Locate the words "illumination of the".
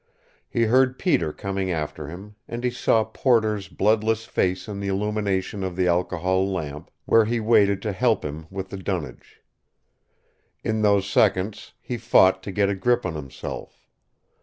4.87-5.85